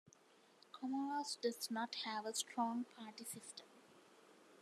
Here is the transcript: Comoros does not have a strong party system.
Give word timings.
Comoros 0.73 1.35
does 1.39 1.69
not 1.69 1.93
have 2.05 2.25
a 2.25 2.33
strong 2.33 2.85
party 2.85 3.23
system. 3.23 3.67